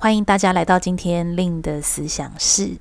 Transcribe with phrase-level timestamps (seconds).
[0.00, 2.76] 欢迎大家来到今天令的思想室。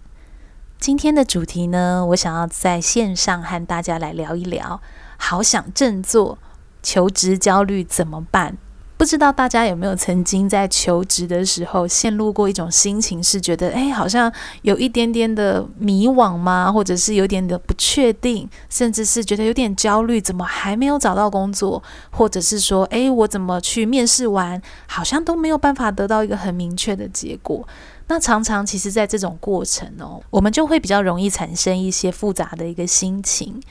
[0.77, 4.79] 今天的主题呢，我想要在线上和大家来聊一聊，
[5.17, 6.37] 好想振作，
[6.83, 8.55] 求职焦虑怎么办？
[8.97, 14.31] 不知道大家有没有曾经在求职的时候陷入过一种心情，是觉得哎，好像
[14.63, 16.71] 有一点点的迷惘吗？
[16.71, 21.81] 或者是有点的不确定，甚至是觉得有点焦虑，怎么还没有找到工作？
[22.09, 27.67] 或者是说，哎，我怎么去面试完，好像都没有办法得到一个很明确的结果？
[28.07, 33.61] 那常常其实，在这种过程哦，我们就会比较容易产生一些复杂的一个心情。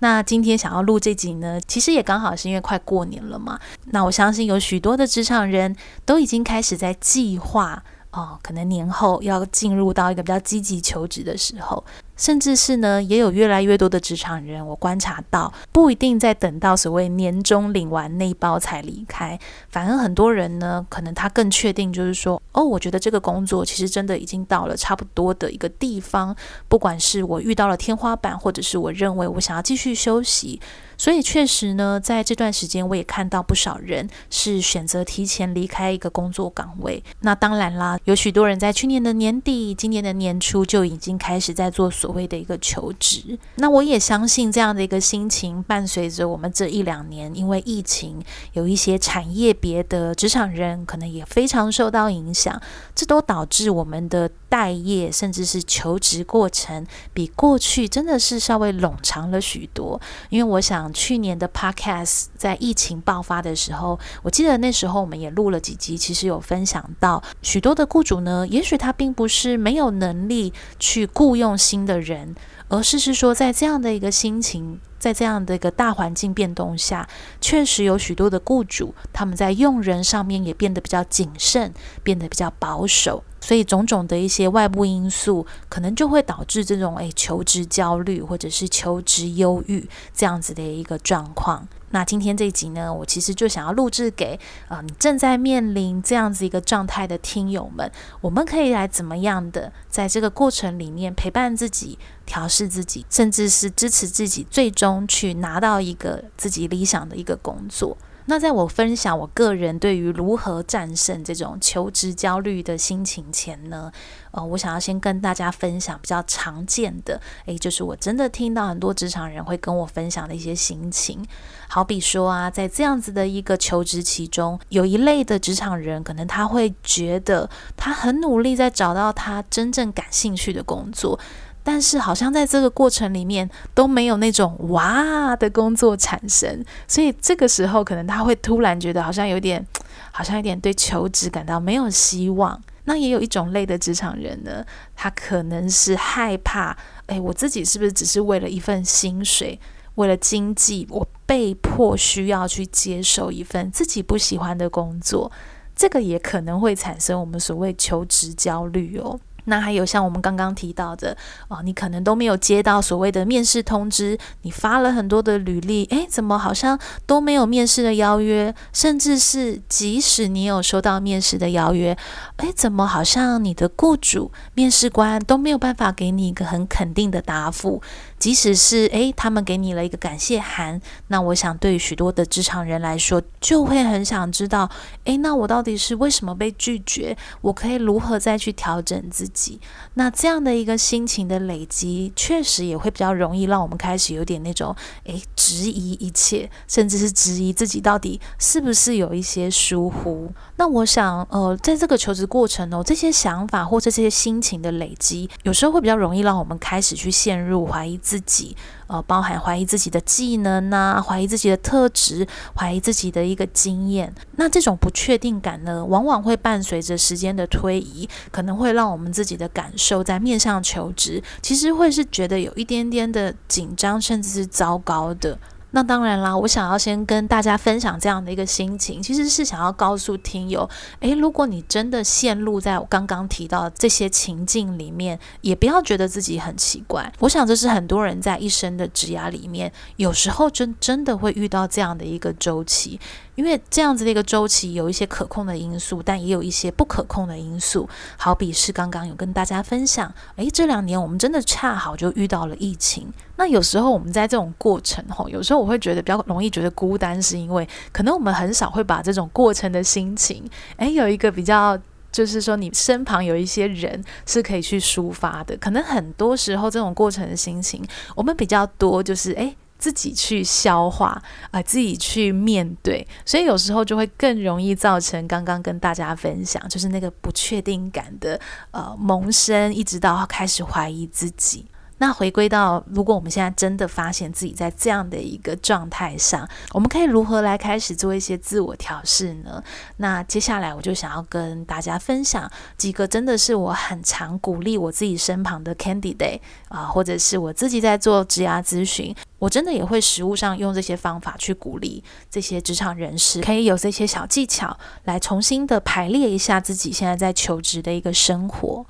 [0.00, 3.58] 那今天想要录这集呢，其实也刚好是因为快过年了嘛。
[3.86, 11.84] 那我相信有许多的职场人都已经开始在计划哦，可能年后要进入到一个比较积极求职的时候。
[12.16, 26.34] 甚至是呢，也有越来越多的职场人，我观察到，不一定在等到所谓年终领完那一包才离开，反而很多人呢，可能他更确定，就是说，哦，我觉得这个工作其实真的已经到了差不多的一个地方，
[26.68, 30.60] 不管是我遇到了天花板，或者是我认为我想要继续休息。
[31.04, 37.04] 所以确实呢，在这段时间，我也看到不少人是选择提前离开一个工作岗位。
[37.20, 43.38] 那当然啦，有许多人在去年的年底、今年的年初就已经开始在做所谓的一个求职。
[43.56, 52.58] 那我也相信这样的一个心情，伴随着我们这一两年，因为疫情，有一些产业别的职场人可能也非常受到影响，
[52.94, 60.00] 这都导致我们的待业甚至是求职过程比过去真的是稍微冗长了许多。
[60.30, 60.93] 因为我想。
[60.94, 72.34] 去年的 Podcast 在疫情爆发的时候，我记得那时候我们也录了几集，其实有分享到许多的雇主呢，也许他并不是没有能力去雇佣新的人，
[72.68, 77.06] 而是是说在这样的一个心情，在这样的一个大环境变动下，
[77.38, 83.22] 确实有许多的雇主他们在用人上面也变得比较谨慎，变得比较保守。
[83.38, 91.68] 所以种种的一些外部因素，可能就会导致这种诶求职焦虑或者是求职忧郁这样子的一个状况。
[91.90, 97.88] 那今天这一集呢，我其实就想要录制给啊、你正在面临这样子一个状态的听友们，
[98.20, 107.96] 我们可以来怎么样的在这个过程里面陪伴自己、调试自己，甚至是支持自己，最终去拿到一个自己理想的一个工作。
[108.26, 113.92] 那在我分享我个人对于如何战胜这种求职焦虑的心情前呢，
[114.30, 121.22] 呃，我想要先跟大家分享比较常见的，诶，就是我真的听到很多职场人会跟我分享的一些心情。
[121.68, 131.20] 好比说啊，在这样子的一个求职期中，有一类的职场人，可能他会觉得他很努力在找到他真正感兴趣的工作。
[131.64, 139.66] 但是好像在这个过程里面都没有那种哇的工作产生，所以这个时候可能他会突然觉得好像有点，
[140.12, 142.62] 好像有点对求职感到没有希望。
[142.84, 144.62] 那也有一种类的职场人呢，
[144.94, 146.76] 他可能是害怕，
[147.06, 149.58] 诶，我自己是不是只是为了一份薪水，
[149.94, 155.32] 为了经济，我被迫需要去接受一份自己不喜欢的工作，
[155.74, 159.18] 这个也可能会产生我们所谓求职焦虑哦。
[159.44, 161.16] 那还有像我们刚刚提到的
[161.48, 168.54] 哦，你可能都没有接到所谓的面试通知，你发了很多的履历，诶，怎么好像都没有面试的邀约？
[168.72, 171.96] 甚至是即使你有收到面试的邀约，
[172.38, 177.82] 诶，怎么好像你的雇主、面试官都没有办法给你一个很肯定的答复？
[178.24, 184.70] 即使是诶，他们给你了一个感谢函，那我想对于许多的职场人来说，就会很想知道，
[185.04, 187.14] 诶，那我到底是为什么被拒绝？
[187.42, 189.60] 我可以如何再去调整自己？
[189.92, 194.74] 那这样的一个心情的累积，确实也会比较容易让我们开始有点那种
[195.04, 200.32] 诶，质疑一切，甚至是质疑自己到底是不是有一些疏忽。
[200.56, 208.56] 那我想，呃，在这个求职过程哦，这些想法或者这些心情的累积，有时候会比较容易让我们开始去陷入怀疑自自己，
[208.86, 212.24] 呃，包含怀疑自己的技能呐，怀疑自己的特质，
[212.56, 214.14] 怀疑自己的一个经验。
[214.36, 225.36] 那这种不确定感呢，往往会伴随着时间的推移，可能会让我们自己的感受在面向求职，其实会是觉得有一点点的紧张，甚至是糟糕的。
[225.74, 237.12] 那当然啦，我想要先跟大家分享这样的一个心情，其实是想要告诉听友，诶，如果你真的陷入在我刚刚提到的这些情境里面，也不要觉得自己很奇怪。
[237.18, 243.00] 我想这是很多人在一生的职涯里面，有时候真真的会遇到这样的一个周期。
[243.34, 247.88] 因为这样子的一个周期有一些可控的因素，但也有一些不可控的因素。
[248.16, 253.12] 好比是刚刚有跟大家分享，诶，这两年我们真的恰好就遇到了疫情。
[253.36, 261.76] 那有时候我们在这种过程吼，有时候我会觉得比较容易觉得孤单，是因为可能我们很少会把这种过程的心情，诶，有一个比较，
[262.12, 265.56] 就是说你身旁有一些人是可以去抒发的。
[265.56, 269.56] 可能很多时候这种过程的心情，我们比较多就是诶。
[269.84, 278.40] 自己去消化啊、自己去面对，所以有时候就会更容易造成刚刚跟大家分享，就是那个不确定感的
[278.70, 281.66] 呃萌生，一直到开始怀疑自己。
[281.98, 289.62] 那回归到，如果我们现在真的发现自己在这样的一个状态上，我们可以如何来开始做一些自我调试呢？
[289.98, 308.84] 那接下来我就想要跟大家分享几个真的是我很常鼓励我自己身旁的 candidate 啊、或者是我自己在做职涯咨询，我真的也会实务上用这些方法去鼓励这些职场人士，可以有这些小技巧来重新的排列一下自己现在在求职的一个生活。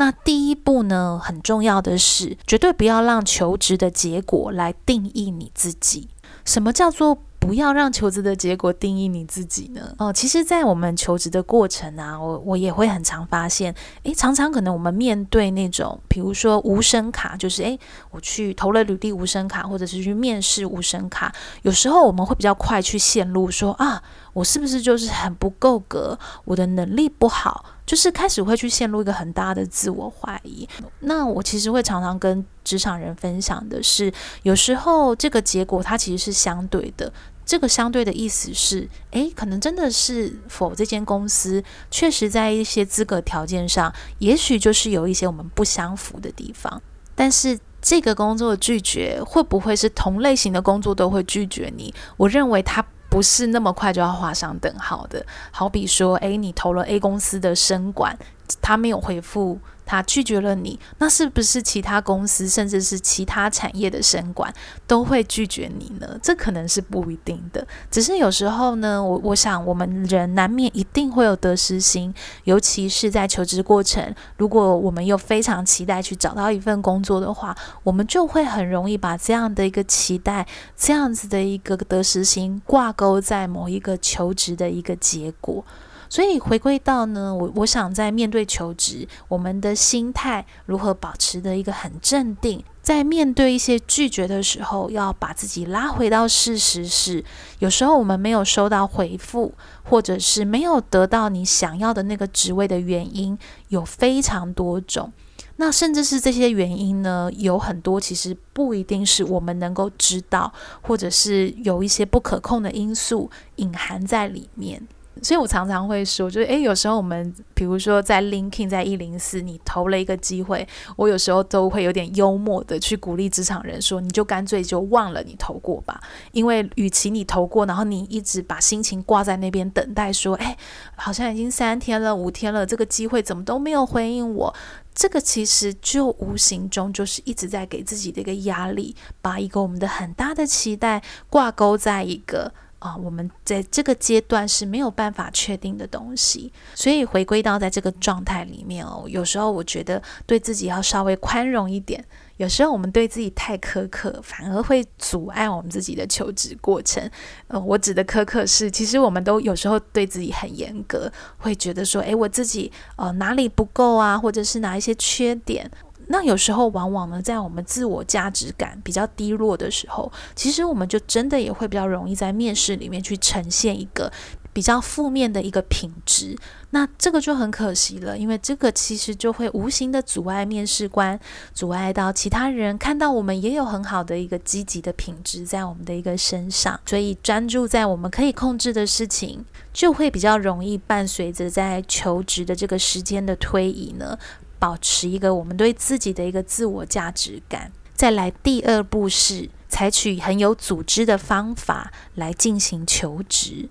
[0.00, 6.08] 那第一步呢，很重要的是，绝对不要让求职的结果来定义你自己。
[6.46, 9.94] 什么叫做不要让求职的结果定义你自己呢？
[9.98, 13.74] 哦，其实，在我们求职的过程啊，我我也会很常发现，
[14.04, 17.78] 诶，常常可能我们面对那种，比如说无声卡，就是诶，
[18.10, 21.30] 我去投了履历无声卡，或者是去面试无声卡，
[21.60, 24.02] 有时候我们会比较快去陷入说啊，
[24.32, 27.66] 我是不是就是很不够格，我的能力不好。
[27.90, 30.68] 就是开始会去陷入一个很大的自我怀疑。
[31.00, 34.12] 那我其实会常常跟职场人分享的是，
[34.44, 37.12] 有时候这个结果它其实是相对的。
[37.44, 41.60] 这个相对的意思是，诶，可能真的是否这间公司
[41.90, 46.80] 确实在一些资格条件上，也许就是有一些我们不相符的地方。
[47.16, 51.92] 但是这个工作拒绝，会不会是同类型的工作都会拒绝你？
[52.16, 52.86] 我认为它。
[53.10, 58.16] 不是那么快就要画上等号的，好比说，诶，你投了 A 公司的生管，
[58.62, 59.58] 他没有回复。
[59.90, 64.54] 他拒绝了你，那是不是其他公司甚至是其他产业的生管
[64.86, 66.16] 都会拒绝你呢？
[66.22, 67.66] 这可能是不一定的。
[67.90, 72.14] 只是有时候呢，我我想我们人难免一定会有得失心，
[72.44, 80.46] 尤其是在求职过程，如果我们又非常期待去找到一份工作的话，我们就会很容易把这样的一个期待、
[80.76, 85.64] 这样子的一个得失心挂钩在某一个求职的一个结果。
[86.10, 97.24] 所以回归到呢，我我想在面对求职，我们的心态如何保持的一个很镇定，在面对一些拒绝的时候，要把自己拉回到事实是，
[97.60, 99.54] 有时候我们没有收到回复，
[99.84, 105.12] 或者是没有得到你想要的那个职位的原因，有非常多种。
[105.56, 110.52] 那甚至是这些原因呢，有很多其实不一定是我们能够知道，
[110.82, 114.88] 或者是有一些不可控的因素隐含在里面。
[115.22, 126.00] 所以我常常会说，就是诶，有时候我们比如说在 LinkedIn，在一零四，你投了一个机会，我有时候都会有点幽默的去鼓励职场人说，你就干脆就忘了你投过吧，
[126.32, 130.56] 因为与其你投过，然后你一直把心情挂在那边等待，说，诶，
[130.96, 134.54] 好像已经三天了，五天了，这个机会怎么都没有回应我，
[134.94, 142.52] 这个其实就无形中就是一直在给自己的一个压力，把一个我们的很大的期待挂钩在一个。
[142.80, 152.04] 啊、我们在这个阶段是没有办法确定的东西，所以回归到在这个状态里面哦，有时候我觉得对自己要稍微宽容一点。
[152.38, 157.06] 有时候我们对自己太苛刻，反而会阻碍我们自己的求职过程。
[157.48, 165.70] 呃，我指的苛刻是，其实我们都有时候对自己很严格，会觉得说，诶，我自己呃哪里不够啊，或者是哪一些缺点。
[166.12, 174.12] 那有时候，往往呢，在我们自我价值感比较低落的时候，其实我们就真的也会比较容易在面试里面去呈现一个
[174.52, 176.36] 比较负面的一个品质。
[176.70, 181.18] 那这个就很可惜了，因为这个其实就会无形的阻碍面试官，
[181.54, 186.78] 阻碍到其他人看到我们也有很好的一个积极的品质在我们的一个身上。
[186.86, 194.18] 所以专注在我们可以控制的事情，就会比较容易伴随着在求职的这个时间的推移呢。
[194.60, 197.72] 保持一个我们对自己的一个自我价值感。
[197.96, 203.68] 再来，第二步是采取很有组织的方法来进行求职。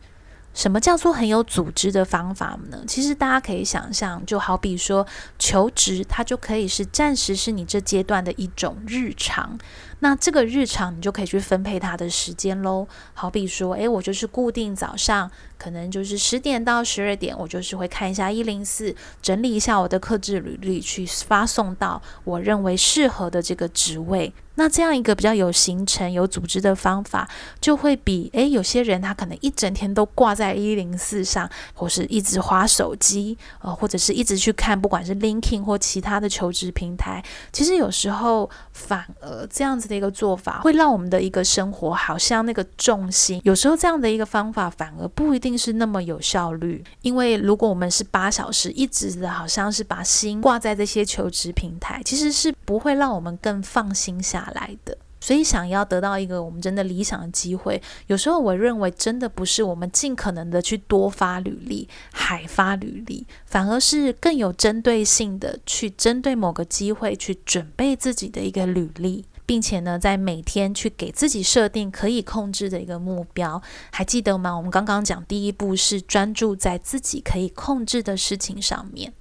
[0.54, 2.84] 什么叫做很有组织的方法呢？
[2.86, 5.06] 其实大家可以想象，就好比说
[5.38, 9.58] 求职，它就可以是暂时是你这阶段的一种日常。
[10.00, 12.88] 那这个日常你就可以去分配它的时间喽。
[13.14, 24.34] 好比说，诶，我就是固定早上，可能就是十点到十二点，我就是会看一下一零四，整理一下我的客制履历，去发送到我认为适合的这个职位。
[24.56, 27.30] 那这样一个比较有行程、有组织的方法，
[27.62, 73.60] 就会比诶有些人他可能一整天都挂在一零四上，或是一直滑手机，呃，或者是一直去看，不管是 l i n k i n g 或其他的求职平台，其实有时候反而这样子的一个做法，会让我们的一个生活好像那个重心，有时候这样的一个方法反而不一定是那么有效率，因为如果我们是八小时一直的好像是把心挂在这些求职平台，其实是不会让我们更放心下来的，所以想要得到一个我们真的理想的机会，有时候我认为真的不是我们尽可能的去多发履历、海发履历，反而是更有针对性的去针对某个机会去准备自己的一个履历，并且呢，在每天去给自己设定可以控制的一个目标。
[73.92, 74.56] 还记得吗？
[74.56, 79.12] 我们刚刚讲第一步是专注在自己可以控制的事情上面。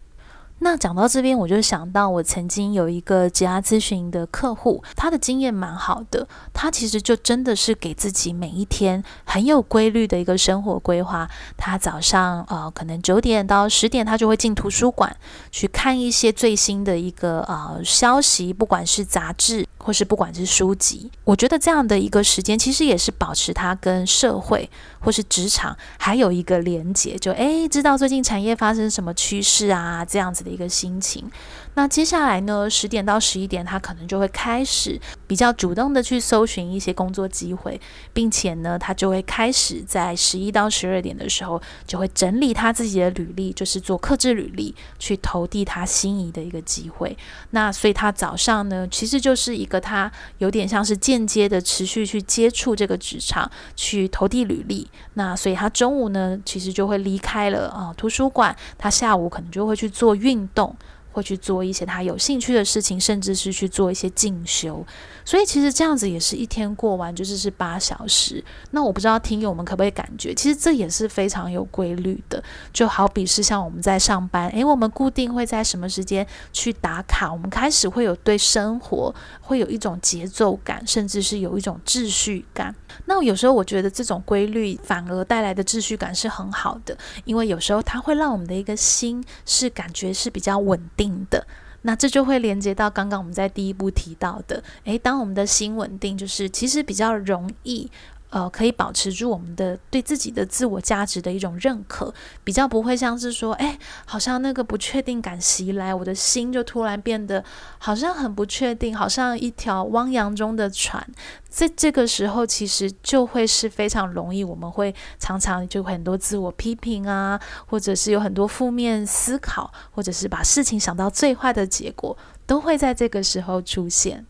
[0.60, 6.26] 那讲到这边，我就想到我曾经有一个职涯咨询的客户，他的经验蛮好的。
[6.52, 11.28] 他其实就真的是给自己每一天很有规律的一个生活规划。
[11.56, 15.16] 他早上呃，可能九点到十点，他就会进图书馆
[15.52, 21.10] 去看一些最新的一个呃消息，不管是杂志或是不管是书籍。
[21.24, 31.30] 我觉得这样的一个时间，其实也是保持他跟社会或是职场还有一个连接，就诶，知道最近产业发生什么趋势啊，这样子一个心情，
[31.78, 37.80] 那接下来呢，十点到十一点，他可能就会开始比较主动的去搜寻一些工作机会，
[38.12, 47.16] 并且呢，他就会开始在十一到十二点的时候，就会整理他自己的履历，就是做克制履历，去投递他心仪的一个机会。
[47.50, 54.90] 那所以他早上呢，其实就是一个他有点像是间接的持续去接触这个职场，去投递履历。
[55.14, 60.08] 那所以他中午呢，其实就会离开了啊、图书馆，他下午可能就会去做。
[60.18, 60.75] 运动，
[61.18, 64.87] 会去做一些他有兴趣的事情，甚至是去做一些进修。
[65.25, 68.42] 所以其实这样子也是一天过完，就是是八小时。
[68.70, 72.42] 那我不知道听友们可不可以感觉，其实这也是非常有规律的。
[72.72, 82.75] 就好比是像我们在上班，诶，我们固定会在什么时间去打卡，我们开始会有对生活会有一种节奏感，甚至是有一种秩序感。
[83.04, 91.46] 那有时候我觉得这种规律反而带来的秩序感是很好的，因为有时候它会让我们的一个心是感觉是比较稳定的。
[91.82, 97.88] 那这就会连接到刚刚我们在第一步提到的，诶，当我们的心稳定，就是其实比较容易。
[98.30, 102.12] 呃，可以保持住我们的对自己的自我价值的一种认可，
[102.44, 107.42] 比较不会像是说，哎，好像那个不确定感袭来，我的心就突然变得
[107.78, 111.06] 好像很不确定，好像一条汪洋中的船。
[111.49, 122.16] 在这个时候，其实就会是非常容易，我们会常常就很多自我批评啊，或者是有很多负面思考，或者是把事情想到最坏的结果，
[122.47, 124.26] 都会在这个时候出现。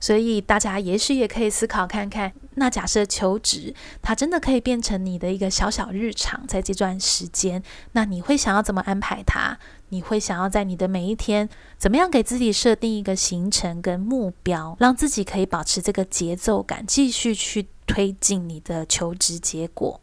[0.00, 7.62] 所以大家也许也可以思考看看，那假设求职它真的可以变成你的一个小小日常，在这段时间，
[7.92, 9.58] 那你会想要怎么安排它？
[9.90, 11.48] 你会想要在你的每一天
[11.78, 20.00] 怎么样给自己设定一个行程跟目标，让自己可以保持这个节奏感，继续去推进你的求职结果。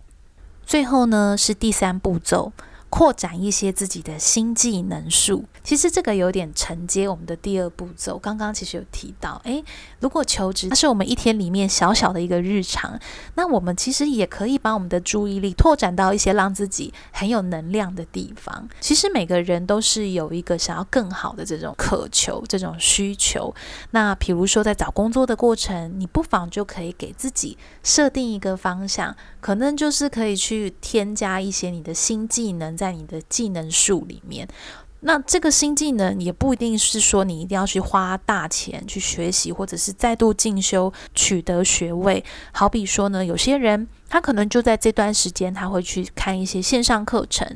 [0.65, 2.53] 最后呢，是第三步骤。
[2.93, 8.19] 扩展一些自己的新技能树，其实这个有点承接我们的第二步骤。
[8.19, 9.63] 刚刚其实有提到，诶，
[9.99, 12.99] 如果求职它是我们一天里面小小的一个日常，
[13.33, 18.69] 那我们其实也可以把我们的注意力拓展到一些让自己很有能量的地方。
[18.79, 23.51] 其实每个人都是有一个想要更好的这种渴求、这种需求。
[23.89, 32.77] 那比如说在找工作的过程，你不妨就可以给自己设定一个方向，可能就是可以去添加一些你的新技能。
[32.83, 34.45] 在你的技能树里面，
[34.99, 42.21] 那这个新技能也不一定是说你一定要去花大钱去学习，或者是再度进修取得学位。
[42.51, 47.47] 好比说呢，有些人他可能就在这段时间，他会去看一些线上课程，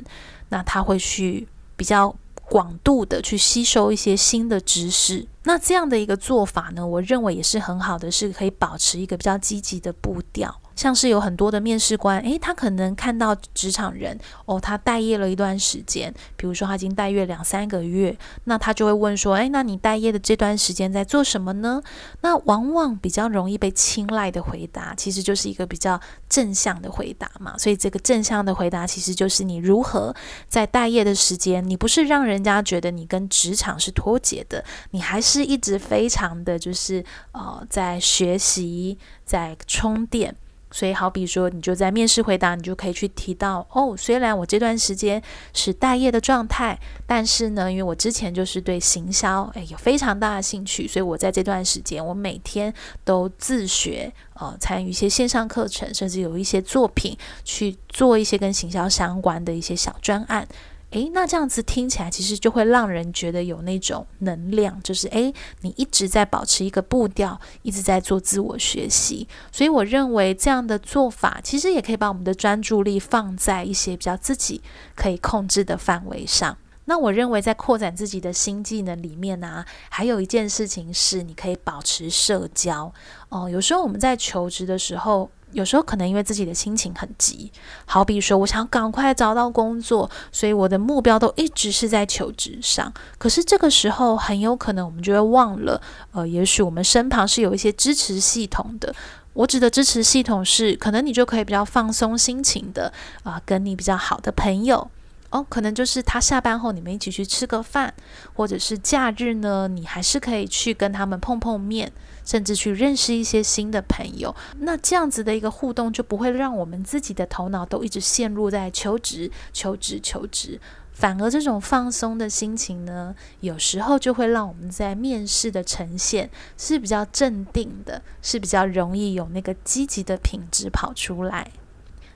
[0.47, 2.15] 那他会去比较
[2.45, 5.27] 广度的去吸收一些新的知识。
[5.43, 10.61] 那这样的一个做法呢，我认为也是很好的，是可以保持一个比较积极的步调。
[10.77, 18.15] 像是有很多的面试官，诶，他可能看到职场人哦，他待业了一段时间，比如说他已经待业两三个月，
[18.45, 21.81] 那他就会问说，诶，那你待业的这段时间在做什么呢？
[22.21, 27.57] 那往往比较容易被青睐的回答，其实就是一个比较正向的回答嘛。
[27.57, 30.15] 所以这个正向的回答，其实就是你如何
[30.47, 40.35] 在待业的时间，你不是让人家觉得你跟职场是脱节的，你还是一直非常的就是呃在学习，在充电。
[40.77, 43.95] 所以，好比说，你就在面试回答，你就可以去提到哦。
[43.97, 45.19] 虽然我这段时间
[45.51, 52.71] 是待业的状态，但是呢，因为我之前就是对行销诶有非常大的兴趣，所以我在这段时间，我每天
[53.03, 60.47] 都自学，呃，参与一些线上课程，甚至有一些作品去做一些跟行销相关的一些小专案。
[60.91, 69.27] 诶，那这样子听起来，其实就会让人觉得有那种能量，就是诶，你一直在保持一个步调，一直在做自我学习。
[69.51, 74.61] 所以我认为这样的做法，其实也可以把我们的专注力放在一些比较自己
[74.95, 76.57] 可以控制的范围上。
[76.85, 82.93] 那我认为在扩展自己的新技能里面呢，还有一件事情是，你可以保持社交。
[83.27, 85.29] 哦，有时候我们在求职的时候。
[85.53, 87.51] 有时候可能因为自己的心情很急，
[87.85, 92.91] 好比说我想赶快找到工作，所以我的目标都一直是在求职上。
[93.17, 98.93] 可是这个时候很有可能我们就会忘了，呃，也许我们身旁是有一些支持系统的。
[99.33, 102.91] 我指的支持系统是，可能你就可以比较放松心情的
[103.23, 104.89] 啊，跟你比较好的朋友。
[105.29, 107.93] 哦，可能就是他下班后你们一起去吃个饭，
[108.33, 111.91] 或者是假日呢，你还是可以去跟他们碰碰面，
[112.23, 114.33] 甚至去认识一些新的朋友。
[114.59, 120.61] 那这样子的一个互动就不会让我们自己的头脑都一直陷入在求职、求职、求职，
[120.93, 131.51] 反而这种放松的心情呢，有时候就会让我们在面试的呈现是比较镇定的，是比较容易有那个积极的品质跑出来。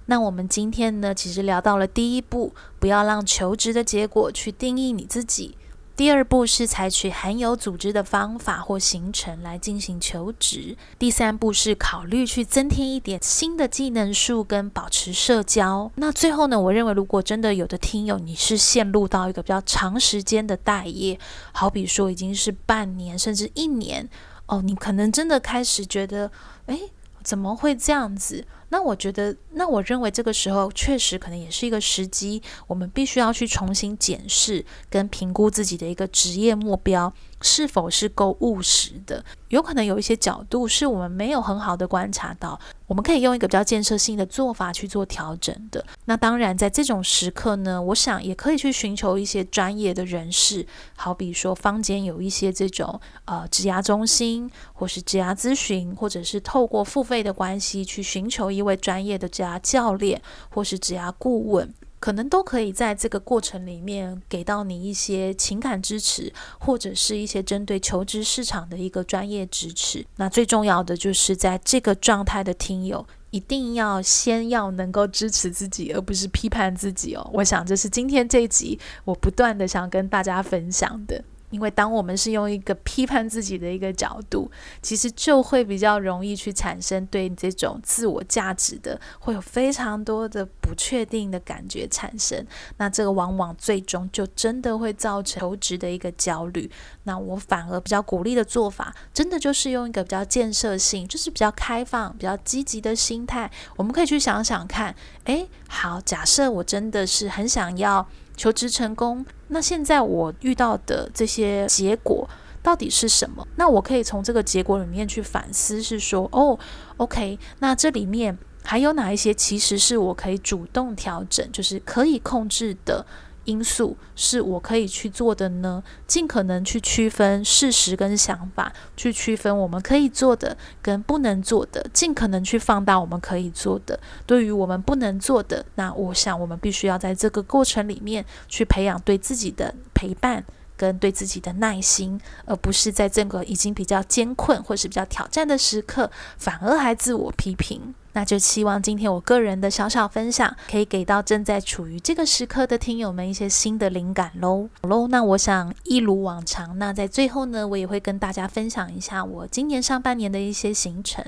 [0.08, 5.56] 那我们今天呢，其实聊到了第一步，不要让求职的结果去定义你自己；
[5.96, 15.92] 第二步是采取很有组织的方法或行程来进行求职；第三步是考虑去增添一点新的技能树跟保持社交。
[15.96, 21.18] 那最后呢，我认为如果真的有的听友你是陷入到一个比较长时间的待业，
[21.54, 24.10] 好比说已经是半年甚至一年
[24.48, 26.32] 哦，你可能真的开始觉得，
[26.66, 26.92] 诶，
[27.24, 28.46] 怎么会这样子？
[28.72, 39.24] 那我觉得，那我认为这个时候确实可能也是一个时机，我们必须要去重新检视跟评估自己的一个职业目标是否是够务实的。
[39.50, 45.86] 有可能有一些角度是我们没有很好的观察到，我们可以用一个比较建设性的做法去做调整的。
[46.06, 58.61] 那当然，在这种时刻呢，我想也可以去寻求一些专业的人士，好比说坊间有一些这种呃职涯中心，或是职涯咨询，或者是透过付费的关系去寻求一。
[58.62, 70.06] 一位专业的职涯教练或是职涯顾问，可能都可以在这个过程里面给到你一些情感支持，或者是一些针对求职市场的一个专业支持。
[70.18, 77.28] 那最重要的就是在这个状态的听友，一定要先要能够支持自己，而不是批判自己哦。
[77.34, 81.24] 我想这是今天这一集我不断的想跟大家分享的。
[81.52, 84.50] 因为当我们是用一个批判自己的一个角度，
[84.82, 92.46] 其实就会比较容易去产生对这种自我价值的，会有非常多的不确定的感觉产生。
[92.78, 96.72] 那这个往往最终就真的会造成求职的一个焦虑。
[97.04, 103.52] 那我反而比较鼓励的做法，真的就是用一个比较建设性，就是比较开放、比较积极的心态。
[103.76, 108.08] 我们可以去想想看，诶，好，假设我真的是很想要。
[108.42, 112.28] 求职成功，那现在我遇到的这些结果
[112.64, 113.48] 到底是什么？
[113.56, 116.58] 那我可以从这个结果里面去反思，是说，哦
[116.98, 123.06] ，OK，那这里面还有哪一些其实是我可以主动调整，就是可以控制的。
[123.46, 125.84] 因素是我可以去做的呢？
[126.06, 134.00] 尽可能去区分事实跟想法，去区分我们可以做的跟不能做的，尽可能去放大我们可以做的。
[134.26, 140.44] 对于我们不能做的，那我想我们必须要在这个过程里面去培养对自己的陪伴
[140.78, 147.94] 跟对自己的耐心，而不是在这个已经比较艰困或是比较挑战的时刻，反而还自我批评。
[148.14, 154.70] 那就希望今天我个人的小小分享，可以给到正在处于这个时刻的听友们一些新的灵感喽。
[154.82, 161.24] 好喽，那我想一如往常，那在最后呢，我也会跟大家分享一下我今年上半年的一些行程。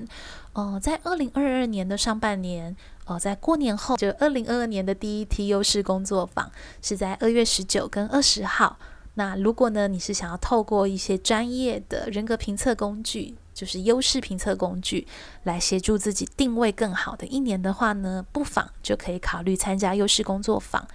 [0.53, 2.75] 哦、在二零二二年的上半年，
[3.07, 8.77] 哦、呃，在过年后，就二零二二年的第一梯优势工作坊是在二月十九跟二十号。
[9.15, 15.07] 那如果呢，你是想要透过一些专业的人格评测工具，就是优势评测工具，
[15.43, 20.85] 来协助自己定位更好的一年的话呢，不妨就可以考虑参加优势工作坊。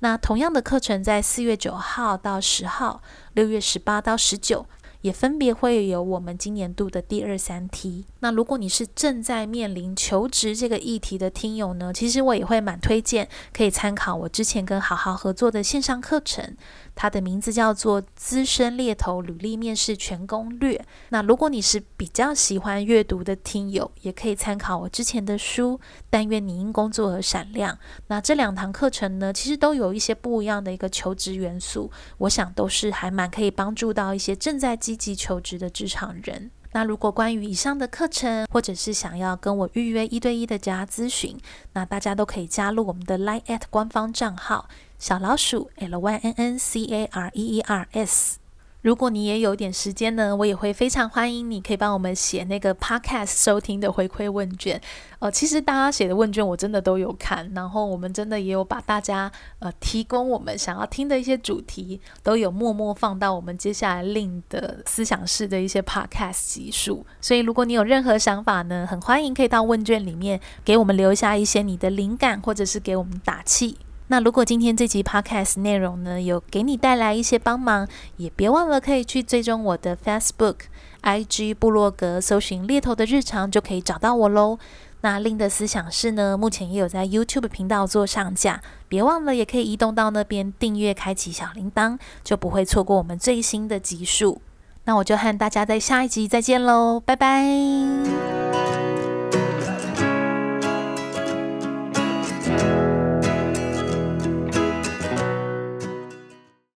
[0.00, 3.00] 那同样的课程在四月九号到十号，
[3.32, 4.66] 六月十八到十九。
[5.02, 8.04] 也分别会有我们今年度的第二、三梯。
[8.20, 16.56] 那如果你是正在面临求职这个议题的听友呢，其实我也会蛮推荐，可以参考我之前跟好好合作的线上课程。
[16.94, 20.76] 它的名字叫做《资深猎头履历面试全攻略》。
[21.08, 25.78] 那如果你是比较喜欢阅读的听友，也可以参考我之前的书
[26.10, 27.74] 《但愿你因工作而闪亮》。
[28.08, 36.50] 那这两堂课程呢，其实都有一些不一样的一个求职元素，我想都是还蛮可以帮助到一些正在积极求职的职场人。
[36.74, 41.38] 那如果关于以上的课程，或者是想要跟我预约一对一的加咨询，
[41.74, 44.68] 那大家都可以加入我们的 Line@ 官方账号。
[45.02, 48.38] 小老鼠 L Y N N C A R E E R S。
[48.82, 54.80] 如果你也有点时间呢，我也会非常欢迎你，可以帮我们写那个 Podcast 收听的回馈问卷。
[55.18, 67.04] 呃，其实大家写的问卷我真的都有看，然后我们真的也有把大家呃提供我们想要听的一些主题，都有默默放到我们接下来另的思想式的一些 Podcast 集数。
[67.20, 73.78] 所以如果你有任何想法呢，很欢迎可以到问卷里面给我们留下一些你的灵感，或者是给我们打气。
[74.12, 80.56] 那如果今天这集 podcast 内容呢，有给你带来一些帮忙，也别忘了可以去追踪我的 Facebook、
[81.00, 84.58] IG、部落格，搜寻猎头的日常就可以找到我喽。
[85.00, 94.42] 那另的思想室呢，目前也有在 YouTube 频道做上架，别忘了也可以移动到那边订阅，开启小铃铛，就不会错过我们最新的集数。
[94.84, 98.91] 那我就和大家在下一集再见喽，拜拜。